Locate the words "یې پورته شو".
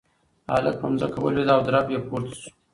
1.93-2.49